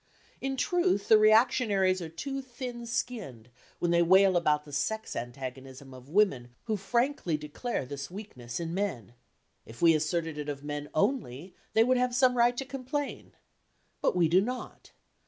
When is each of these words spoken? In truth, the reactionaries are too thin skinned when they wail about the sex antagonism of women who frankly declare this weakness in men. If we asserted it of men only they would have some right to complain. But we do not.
In 0.41 0.57
truth, 0.57 1.09
the 1.09 1.19
reactionaries 1.19 2.01
are 2.01 2.09
too 2.09 2.41
thin 2.41 2.87
skinned 2.87 3.51
when 3.77 3.91
they 3.91 4.01
wail 4.01 4.35
about 4.35 4.65
the 4.65 4.71
sex 4.73 5.15
antagonism 5.15 5.93
of 5.93 6.09
women 6.09 6.49
who 6.63 6.75
frankly 6.75 7.37
declare 7.37 7.85
this 7.85 8.09
weakness 8.09 8.59
in 8.59 8.73
men. 8.73 9.13
If 9.63 9.79
we 9.79 9.93
asserted 9.93 10.39
it 10.39 10.49
of 10.49 10.63
men 10.63 10.89
only 10.95 11.53
they 11.73 11.83
would 11.83 11.97
have 11.97 12.15
some 12.15 12.35
right 12.35 12.57
to 12.57 12.65
complain. 12.65 13.33
But 14.01 14.15
we 14.15 14.27
do 14.27 14.41
not. 14.41 14.89